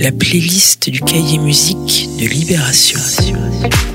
la 0.00 0.12
playlist 0.12 0.88
du 0.88 1.02
cahier 1.02 1.36
musique 1.36 2.08
de 2.18 2.24
Libération. 2.26 2.98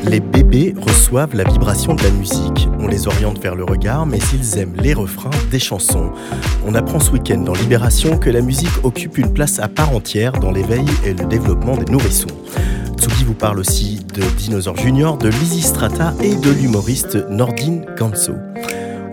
Les 0.08 0.20
bébés 0.20 0.76
reçoivent 0.80 1.36
la 1.36 1.44
vibration 1.44 1.96
de 1.96 2.04
la 2.04 2.12
musique. 2.12 2.70
On 2.80 2.88
les 2.88 3.08
oriente 3.08 3.42
vers 3.42 3.56
le 3.56 3.64
regard, 3.64 4.06
mais 4.06 4.20
ils 4.32 4.60
aiment 4.60 4.76
les 4.80 4.94
refrains 4.94 5.32
des 5.50 5.58
chansons. 5.58 6.12
On 6.68 6.76
apprend 6.76 7.00
ce 7.00 7.10
week-end 7.10 7.40
dans 7.40 7.56
Libération 7.56 8.20
que 8.20 8.30
la 8.30 8.42
musique 8.42 8.84
occupe 8.84 9.18
une 9.18 9.34
place 9.34 9.58
à 9.58 9.68
part 9.68 9.96
entière 9.96 10.34
dans 10.34 10.52
l'éveil 10.52 10.86
et 11.04 11.14
le 11.14 11.26
développement 11.26 11.76
des 11.76 11.92
nourrissons. 11.92 12.28
Tsugi 13.00 13.24
vous 13.24 13.34
parle 13.34 13.58
aussi 13.58 14.00
de 14.14 14.22
Dinosaur 14.38 14.78
Junior, 14.78 15.18
de 15.18 15.30
Lizzy 15.30 15.64
Strata 15.64 16.14
et 16.22 16.36
de 16.36 16.52
l'humoriste 16.52 17.18
Nordine 17.32 17.84
Ganso. 17.98 18.34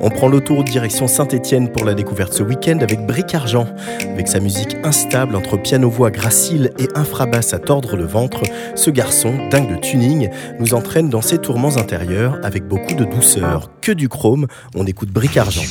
On 0.04 0.10
prend 0.10 0.26
l'autour 0.26 0.64
direction 0.64 1.06
Saint-Étienne 1.06 1.70
pour 1.70 1.84
la 1.84 1.94
découverte 1.94 2.32
ce 2.32 2.42
week-end 2.42 2.78
avec 2.80 3.06
Bric 3.06 3.36
Argent. 3.36 3.68
Avec 4.10 4.26
sa 4.26 4.40
musique 4.40 4.76
instable 4.82 5.36
entre 5.36 5.56
piano-voix 5.56 6.10
gracile 6.10 6.72
et 6.80 6.88
infrabasse 6.96 7.54
à 7.54 7.60
tordre 7.60 7.96
le 7.96 8.04
ventre, 8.04 8.42
ce 8.74 8.90
garçon, 8.90 9.32
dingue 9.48 9.70
de 9.70 9.76
tuning, 9.76 10.28
nous 10.58 10.74
entraîne 10.74 11.08
dans 11.08 11.22
ses 11.22 11.38
tourments 11.38 11.76
intérieurs 11.76 12.40
avec 12.42 12.66
beaucoup 12.66 12.94
de 12.94 13.04
douceur. 13.04 13.70
Que 13.80 13.92
du 13.92 14.08
chrome, 14.08 14.48
on 14.74 14.86
écoute 14.86 15.10
Bric 15.10 15.36
Argent. 15.36 15.62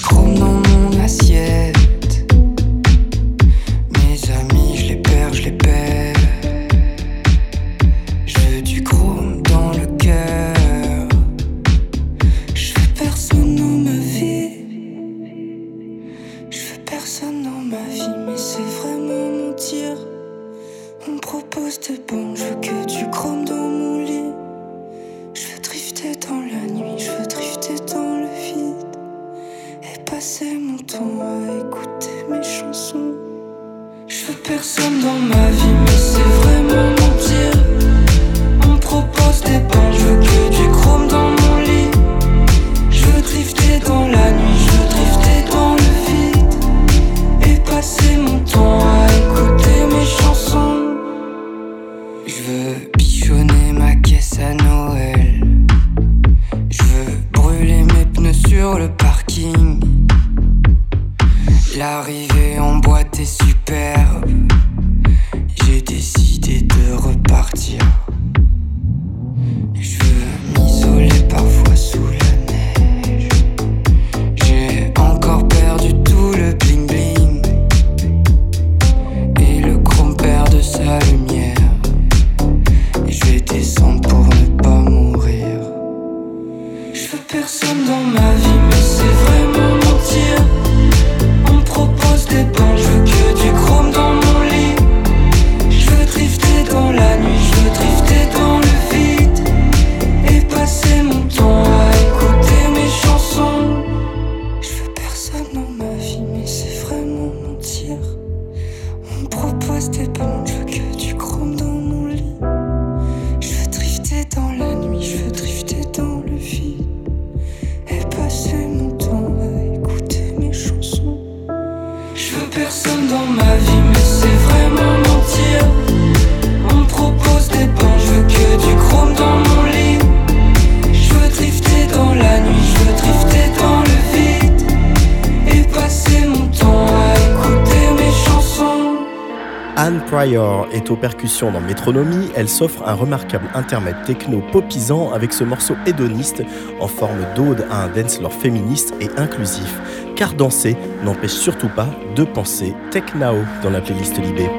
Est 140.32 140.90
aux 140.90 140.96
percussions 140.96 141.52
dans 141.52 141.60
Métronomie. 141.60 142.30
Elle 142.36 142.48
s'offre 142.48 142.88
un 142.88 142.94
remarquable 142.94 143.50
intermède 143.54 143.98
techno 144.06 144.42
popisant 144.54 145.12
avec 145.12 145.34
ce 145.34 145.44
morceau 145.44 145.76
hédoniste 145.86 146.42
en 146.80 146.88
forme 146.88 147.26
d'ode 147.36 147.66
à 147.70 147.84
un 147.84 147.90
dancefloor 147.90 148.32
féministe 148.32 148.94
et 149.02 149.10
inclusif. 149.18 149.82
Car 150.16 150.34
danser 150.34 150.78
n'empêche 151.04 151.34
surtout 151.34 151.68
pas 151.68 151.90
de 152.16 152.24
penser 152.24 152.74
Tech 152.92 153.14
Now 153.14 153.40
dans 153.62 153.72
la 153.72 153.82
playlist 153.82 154.18
Libé. 154.20 154.50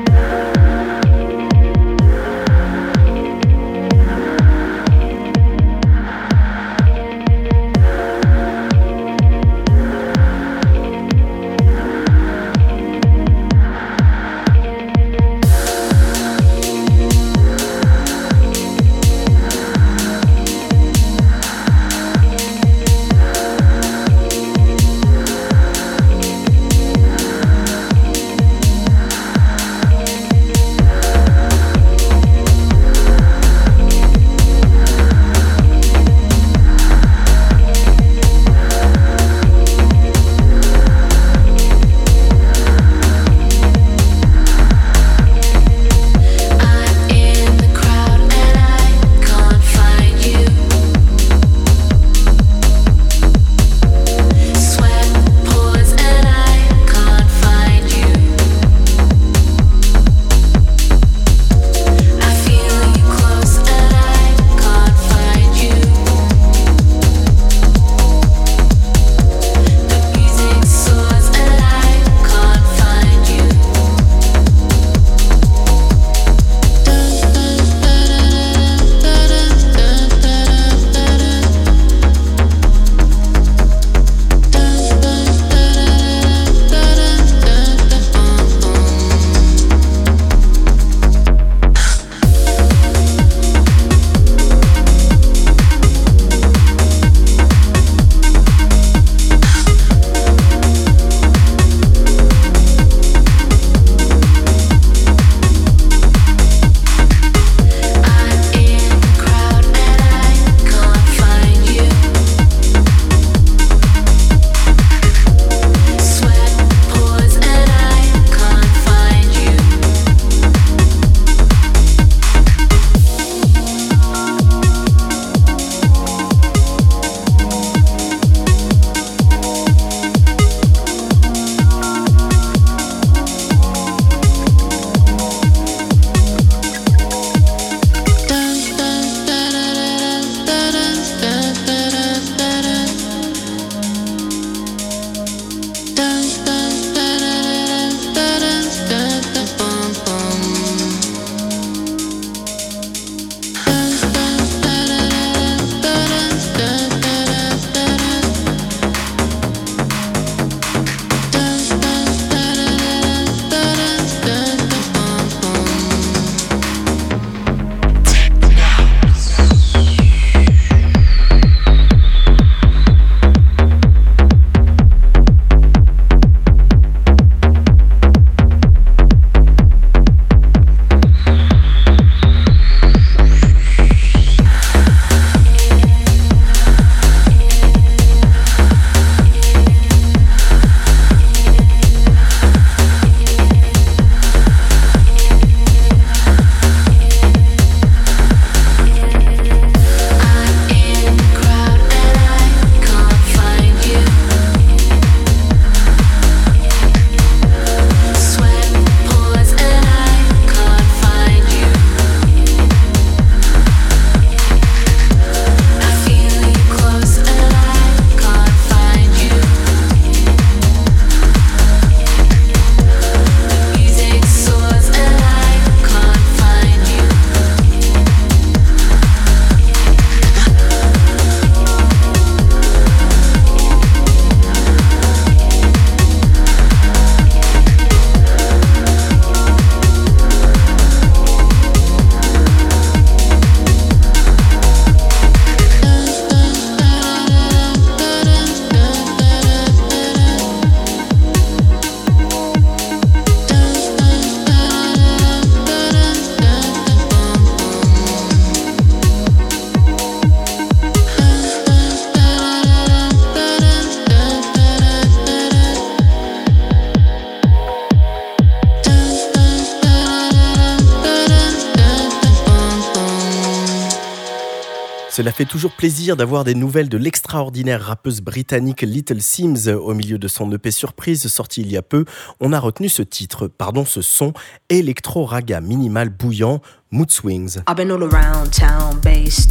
Cela 275.23 275.31
fait 275.31 275.45
toujours 275.45 275.71
plaisir 275.71 276.17
d'avoir 276.17 276.43
des 276.43 276.57
nouvelles 276.57 276.89
de 276.89 276.99
l'extraordinaire 276.99 277.81
rappeuse 277.81 278.21
britannique 278.21 278.83
Little 278.83 279.23
Sims 279.23 279.69
au 279.69 279.95
milieu 279.95 280.19
de 280.19 280.27
son 280.27 280.51
EP 280.51 280.73
surprise 280.73 281.29
sorti 281.29 281.61
il 281.61 281.71
y 281.71 281.77
a 281.77 281.83
peu. 281.83 282.05
On 282.41 282.53
a 282.53 282.59
retenu 282.59 282.89
ce 282.89 283.03
titre, 283.03 283.47
pardon, 283.47 283.85
ce 283.85 284.03
son 284.03 284.33
électro-raga 284.69 285.61
minimal 285.61 286.09
bouillant, 286.09 286.61
Mood 286.91 287.13
Swings. 287.13 287.59
I've 287.69 287.77
been 287.77 287.93
all 287.93 288.03
around 288.03 288.51
town, 288.51 288.99
bass 289.01 289.47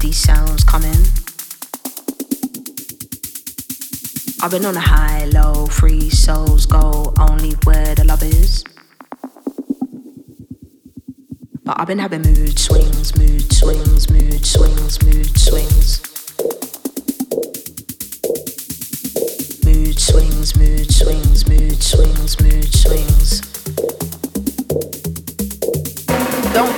these 0.00 0.16
sounds. 0.16 0.64
I've 4.42 4.50
been 4.50 4.66
on 4.66 4.74
a 4.74 4.80
high, 4.80 5.26
low, 5.26 5.66
free 5.66 6.10
souls 6.10 6.66
go 6.66 7.14
only 7.20 7.54
where 7.64 7.94
the 7.94 8.02
love 8.04 8.24
is. 8.24 8.64
But 11.68 11.80
I've 11.80 11.86
been 11.86 11.98
having 11.98 12.22
mood 12.22 12.58
swings, 12.58 13.14
mood 13.18 13.52
swings, 13.52 14.08
mood 14.08 14.46
swings, 14.46 15.02
mood 15.02 15.38
swings. 15.38 16.00
Mood 19.66 20.00
swings, 20.00 20.56
mood 20.56 20.90
swings, 20.90 21.46
mood 21.46 21.82
swings, 21.82 22.40
mood 22.40 22.72
swings. 22.72 23.57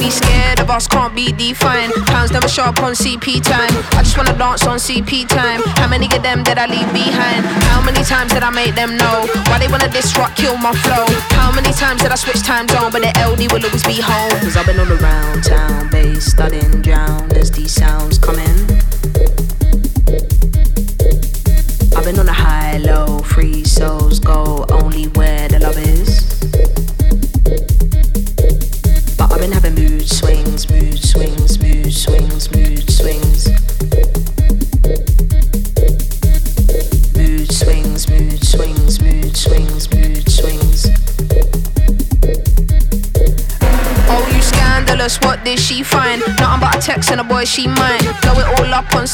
Be 0.00 0.11
scared 0.11 0.59
of 0.61 0.71
us, 0.71 0.88
can't 0.88 1.14
be 1.14 1.30
defined. 1.30 1.92
Pounds 2.07 2.33
never 2.33 2.49
show 2.49 2.64
up 2.64 2.83
on 2.83 2.92
CP 2.92 3.42
time. 3.45 3.71
I 3.92 4.02
just 4.02 4.16
wanna 4.16 4.37
dance 4.37 4.66
on 4.66 4.78
CP 4.78 5.28
time. 5.28 5.61
How 5.76 5.88
many 5.88 6.07
of 6.07 6.23
them 6.23 6.42
did 6.42 6.57
I 6.57 6.66
leave 6.66 6.90
behind? 6.92 7.45
How 7.69 7.80
many 7.85 8.02
times 8.02 8.33
did 8.33 8.42
I 8.42 8.50
make 8.50 8.75
them 8.75 8.97
know? 8.97 9.28
Why 9.49 9.59
they 9.59 9.69
wanna 9.69 9.88
disrupt, 9.88 10.37
kill 10.37 10.57
my 10.57 10.73
flow? 10.73 11.04
How 11.37 11.52
many 11.52 11.73
times 11.73 12.02
did 12.02 12.12
I 12.12 12.16
switch 12.16 12.42
time 12.42 12.66
zone? 12.69 12.90
But 12.90 13.02
the 13.02 13.12
LD 13.21 13.52
will 13.52 13.62
always 13.64 13.85
be 13.85 14.00
home. 14.00 14.33
Cause 14.40 14.57
I've 14.57 14.66
been 14.66 14.80
all 14.80 14.90
around 14.90 15.45
town, 15.45 15.88
bass 15.90 16.25
studying, 16.25 16.80
drown 16.80 17.30
as 17.37 17.50
these 17.50 17.73
sounds 17.73 18.19
come 18.19 18.38
in. 18.38 18.57
I've 21.95 22.04
been 22.04 22.19
on 22.19 22.28
a 22.28 22.33
high, 22.33 22.78
low, 22.78 23.19
free 23.19 23.64
souls 23.64 24.19
go 24.19 24.64
only 24.71 25.04
where 25.19 25.49
the 25.49 25.61
love 25.61 25.76
is. 25.76 26.10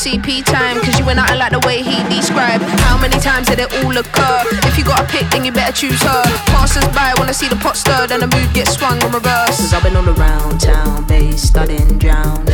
CP 0.07 0.45
time, 0.45 0.81
cause 0.83 0.97
you 1.01 1.05
went 1.05 1.19
out 1.19 1.31
and 1.31 1.41
like 1.41 1.51
the 1.51 1.59
way 1.67 1.83
he 1.83 1.99
described. 2.07 2.63
How 2.87 2.97
many 2.97 3.19
times 3.19 3.49
did 3.49 3.59
it 3.59 3.75
all 3.83 3.91
occur? 3.91 4.39
If 4.63 4.79
you 4.79 4.85
got 4.85 5.03
a 5.03 5.07
pick, 5.11 5.29
then 5.31 5.45
you 5.45 5.51
better 5.51 5.73
choose 5.73 6.01
her. 6.01 6.23
Passers 6.55 6.87
by 6.95 7.13
wanna 7.19 7.35
see 7.35 7.49
the 7.49 7.57
pot 7.57 7.77
stirred 7.77 8.13
and 8.13 8.23
the 8.23 8.31
mood 8.31 8.55
gets 8.55 8.79
swung 8.79 9.03
on 9.03 9.11
reverse. 9.11 9.59
Cause 9.59 9.75
I've 9.75 9.83
been 9.83 9.97
all 9.97 10.09
around 10.09 10.61
town, 10.61 11.05
bass 11.07 11.43
studying 11.43 11.99
drown 11.99 12.45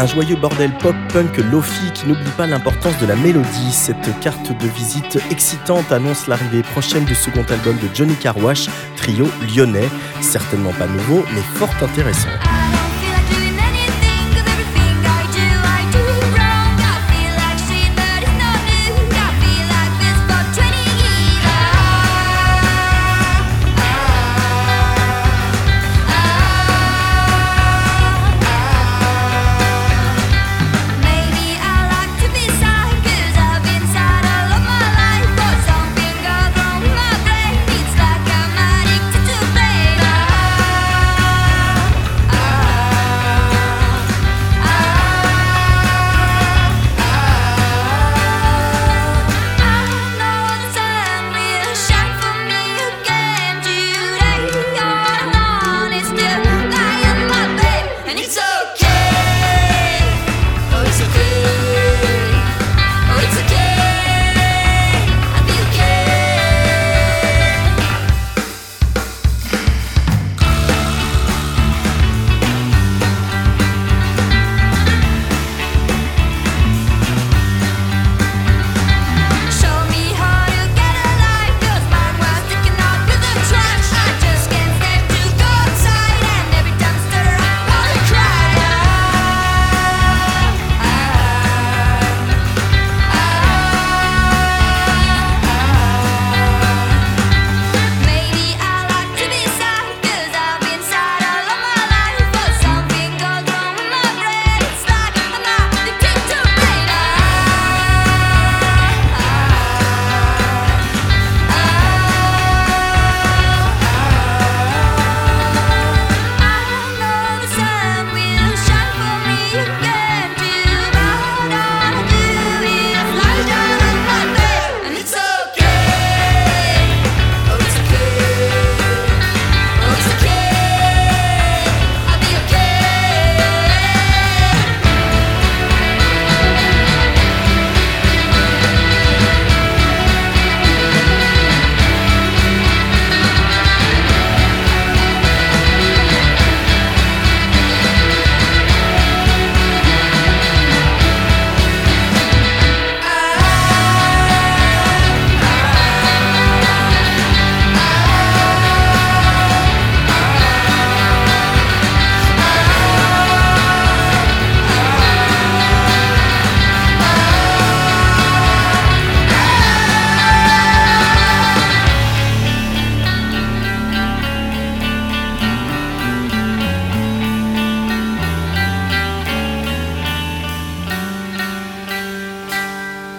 Un 0.00 0.06
joyeux 0.06 0.36
bordel 0.36 0.72
pop 0.78 0.96
punk 1.12 1.36
lofi 1.52 1.92
qui 1.92 2.06
n'oublie 2.06 2.30
pas 2.34 2.46
l'importance 2.46 2.98
de 3.00 3.06
la 3.06 3.16
mélodie. 3.16 3.70
Cette 3.70 4.18
carte 4.20 4.50
de 4.50 4.66
visite 4.66 5.18
excitante 5.30 5.92
annonce 5.92 6.26
l'arrivée 6.26 6.62
prochaine 6.62 7.04
du 7.04 7.14
second 7.14 7.44
album 7.50 7.76
de 7.76 7.94
Johnny 7.94 8.14
Carwash, 8.14 8.70
trio 8.96 9.28
lyonnais. 9.54 9.90
Certainement 10.22 10.72
pas 10.72 10.86
nouveau, 10.86 11.22
mais 11.34 11.42
fort 11.58 11.74
intéressant. 11.82 12.30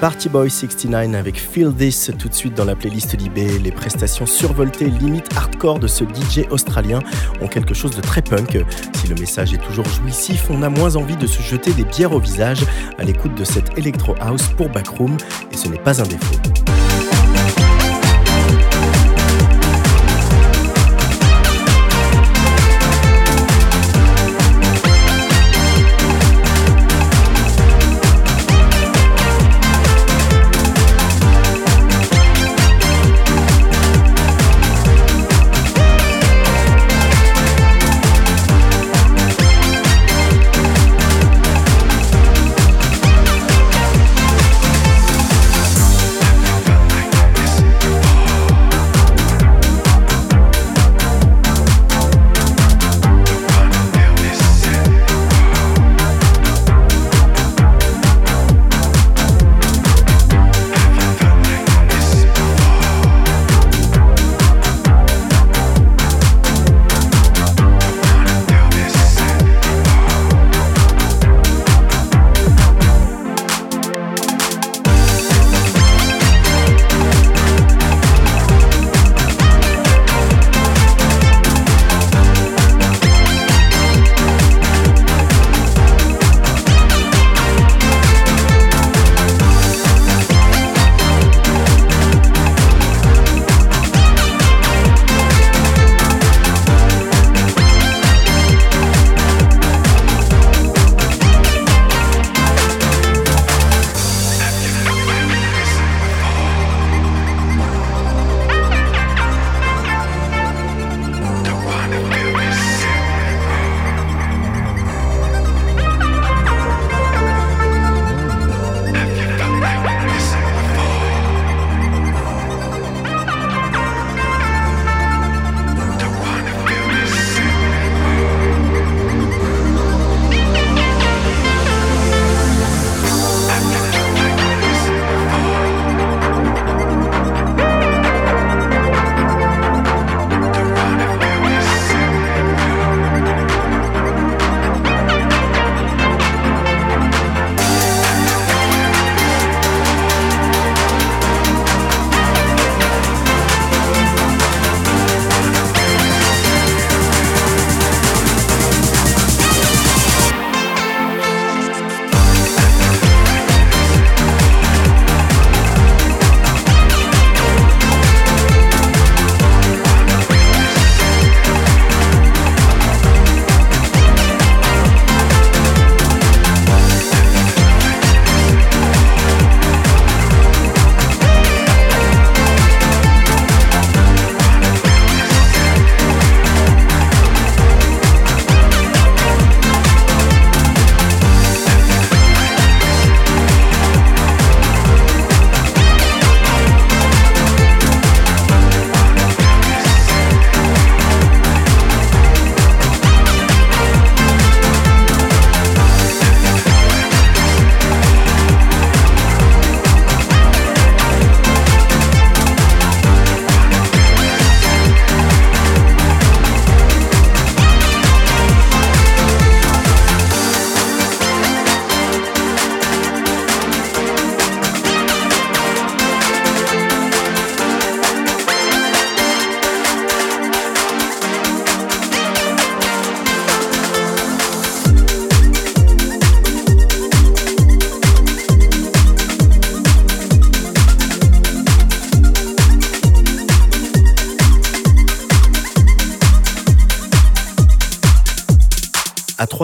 Party 0.01 0.29
Boy 0.29 0.49
69 0.49 1.15
avec 1.15 1.39
Feel 1.39 1.71
This 1.75 2.09
tout 2.17 2.27
de 2.27 2.33
suite 2.33 2.55
dans 2.55 2.65
la 2.65 2.75
playlist 2.75 3.15
Libé. 3.15 3.59
Les 3.59 3.71
prestations 3.71 4.25
survoltées, 4.25 4.89
limite 4.89 5.29
hardcore 5.37 5.77
de 5.77 5.85
ce 5.85 6.03
DJ 6.03 6.47
australien 6.49 7.01
ont 7.39 7.47
quelque 7.47 7.75
chose 7.75 7.95
de 7.95 8.01
très 8.01 8.23
punk. 8.23 8.57
Si 8.95 9.07
le 9.07 9.13
message 9.13 9.53
est 9.53 9.63
toujours 9.63 9.85
jouissif, 9.85 10.47
on 10.49 10.63
a 10.63 10.69
moins 10.69 10.95
envie 10.95 11.17
de 11.17 11.27
se 11.27 11.43
jeter 11.43 11.71
des 11.73 11.83
bières 11.83 12.13
au 12.13 12.19
visage 12.19 12.65
à 12.97 13.03
l'écoute 13.03 13.35
de 13.35 13.43
cette 13.43 13.77
Electro 13.77 14.15
House 14.19 14.47
pour 14.57 14.69
Backroom 14.69 15.17
et 15.51 15.55
ce 15.55 15.67
n'est 15.67 15.77
pas 15.77 16.01
un 16.01 16.07
défaut. 16.07 16.90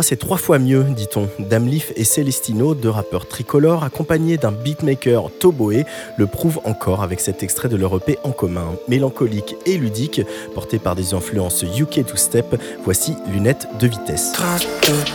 C'est 0.02 0.18
trois 0.18 0.38
fois 0.38 0.60
mieux, 0.60 0.84
dit-on. 0.84 1.28
Damlif 1.40 1.92
et 1.96 2.04
Celestino, 2.04 2.76
deux 2.76 2.90
rappeurs 2.90 3.28
tricolores, 3.28 3.84
accompagnés 3.84 4.38
d'un 4.38 4.52
beatmaker 4.52 5.30
Toboe, 5.40 5.86
le 6.18 6.28
prouvent 6.28 6.60
encore 6.64 7.04
avec 7.04 7.20
cet 7.20 7.44
extrait 7.44 7.70
de 7.70 7.76
leur 7.76 7.96
EP 7.96 8.18
en 8.24 8.32
commun. 8.32 8.74
Mélancolique 8.88 9.56
et 9.66 9.78
ludique, 9.78 10.22
porté 10.54 10.80
par 10.80 10.96
des 10.96 11.14
influences 11.14 11.64
UK 11.64 12.06
to 12.06 12.16
step, 12.16 12.60
voici 12.84 13.16
Lunettes 13.32 13.68
de 13.80 13.88
vitesse. 13.88 14.34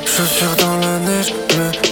chaussures 0.04 0.56
dans 0.58 0.76
la 0.78 0.98
neige, 1.00 1.32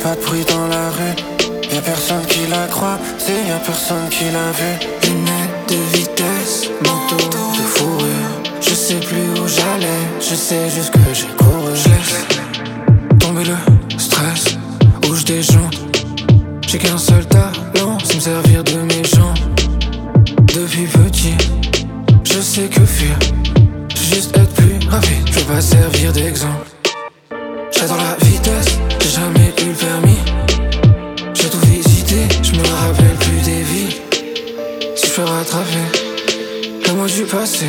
pas 0.02 0.14
de 0.14 0.20
bruit 0.20 0.44
dans 0.48 0.66
la 0.68 0.90
rue. 0.90 1.74
Y'a 1.74 1.80
personne 1.83 2.24
qui 2.26 2.46
la 2.50 2.66
croit, 2.66 2.98
c'est 3.18 3.48
y'a 3.48 3.59
personne 3.59 4.09
qui 4.11 4.24
l'a 4.24 4.50
vu. 4.52 5.09
Lunettes 5.09 5.68
de 5.68 5.96
vitesse, 5.96 6.68
manteau 6.85 7.28
de 7.28 7.62
fourrure. 7.62 8.42
Je 8.61 8.74
sais 8.74 9.00
plus 9.00 9.40
où 9.40 9.48
j'allais, 9.48 10.04
je 10.20 10.35
sais 10.35 10.68
juste 10.70 10.90
que 10.90 11.14
j'ai 11.14 11.26
couru 11.37 12.39
le 13.44 13.98
stress 13.98 14.59
où 15.09 15.14
je 15.14 15.24
déjante. 15.24 15.76
J'ai 16.66 16.79
qu'un 16.79 16.98
seul 16.98 17.24
talent, 17.26 17.98
c'est 18.05 18.16
me 18.16 18.20
servir 18.20 18.64
de 18.64 18.74
mes 18.74 19.05
jambes. 19.05 19.38
Depuis 20.55 20.87
petit, 20.87 21.35
je 22.24 22.40
sais 22.40 22.68
que 22.68 22.85
fuir, 22.85 23.16
juste 23.96 24.37
être 24.37 24.53
plus 24.55 24.88
rapide. 24.88 25.26
Je 25.26 25.38
veux 25.38 25.44
pas 25.44 25.61
servir 25.61 26.12
d'exemple. 26.12 26.68
J'adore 27.72 27.96
la 27.98 28.26
vitesse, 28.26 28.79
j'ai 29.00 29.11
jamais 29.11 29.53
eu 29.62 29.68
le 29.68 29.74
permis. 29.74 30.18
J'ai 31.35 31.48
tout 31.48 31.61
visité, 31.66 32.29
je 32.42 32.53
me 32.53 32.66
rappelle 32.66 33.16
plus 33.20 33.42
des 33.42 33.62
vies. 33.62 33.96
Si 34.96 35.07
je 35.07 35.12
peux 35.12 35.22
rattraper, 35.22 35.87
le 36.87 36.92
mois 36.92 37.07
du 37.07 37.22
passé. 37.24 37.66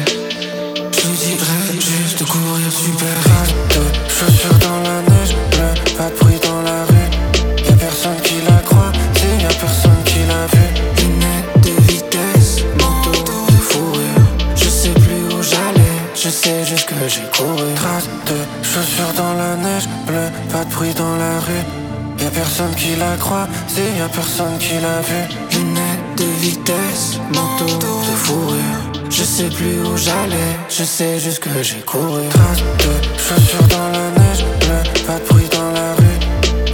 La 23.02 23.18
croit, 23.18 23.48
c'est 23.68 23.98
y'a 23.98 24.08
personne 24.08 24.58
qui 24.60 24.76
l'a 24.86 25.02
vu. 25.10 25.22
Lunettes 25.54 26.10
de 26.18 26.28
vitesse, 26.46 27.20
manteau 27.34 27.74
de 27.86 28.16
fourrure. 28.24 28.82
Je 29.10 29.24
sais 29.24 29.50
plus 29.58 29.78
où 29.88 29.98
j'allais, 29.98 30.54
je 30.70 30.84
sais 30.84 31.20
juste 31.20 31.40
que 31.40 31.56
j'ai 31.62 31.82
couru. 31.92 32.24
Trace 32.30 32.64
de 32.84 32.94
chaussures 33.26 33.68
dans 33.76 33.90
la 33.98 34.08
neige, 34.20 34.44
bleu, 34.62 34.82
pas 35.08 35.20
de 35.20 35.26
bruit 35.30 35.50
dans 35.58 35.72
la 35.80 35.90
rue. 36.00 36.18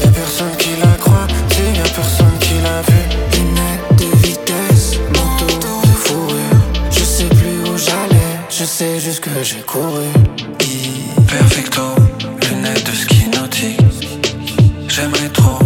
Y'a 0.02 0.12
personne 0.22 0.56
qui 0.60 0.72
la 0.84 0.94
croit, 1.04 1.28
c'est 1.54 1.72
y'a 1.80 1.90
personne 2.02 2.38
qui 2.46 2.56
l'a 2.66 2.80
vu. 2.90 3.02
Lunettes 3.34 3.88
de 4.02 4.10
vitesse, 4.28 4.88
manteau 5.18 5.52
de 5.66 5.94
fourrure. 6.06 6.62
Je 6.92 7.04
sais 7.16 7.30
plus 7.40 7.58
où 7.70 7.78
j'allais, 7.78 8.34
je 8.50 8.66
sais 8.66 9.00
juste 9.00 9.22
que 9.22 9.44
j'ai 9.44 9.62
couru. 9.72 10.08
Perfecto, 11.28 11.84
lunettes 12.50 12.86
de 12.86 12.96
ski 12.96 13.28
nautique. 13.36 13.80
J'aimerais 14.88 15.30
trop 15.30 15.57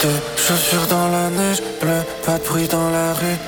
De 0.00 0.08
chaussures 0.36 0.86
dans 0.90 1.08
la 1.08 1.30
neige, 1.30 1.62
bleu, 1.80 2.02
pas 2.26 2.36
de 2.38 2.44
bruit 2.44 2.66
dans 2.68 2.90
la 2.90 3.14
rue. 3.14 3.38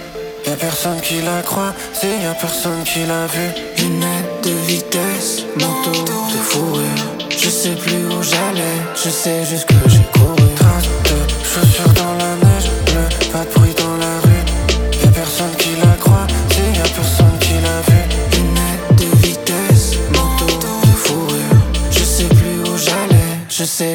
Y'a 0.47 0.57
personne 0.57 1.01
qui 1.01 1.20
la 1.20 1.42
croit, 1.42 1.75
c'est 1.92 2.23
y'a 2.23 2.35
personne 2.35 2.83
qui 2.85 3.01
l'a 3.01 3.27
vu. 3.27 3.49
Lunettes 3.79 4.44
de 4.44 4.51
vitesse, 4.66 5.42
manteau 5.61 6.03
de 6.03 6.38
fourrure. 6.38 7.05
Je 7.31 7.49
sais 7.51 7.75
plus 7.75 8.07
où 8.07 8.23
j'allais, 8.23 8.79
je 8.94 9.11
sais 9.11 9.44
juste 9.44 9.66
que 9.66 9.75
j'ai 9.88 10.05
couru. 10.12 10.34